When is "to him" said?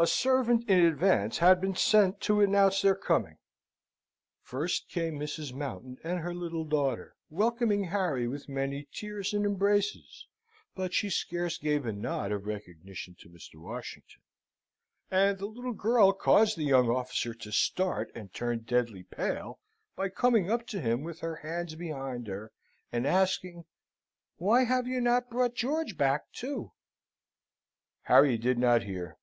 20.68-21.02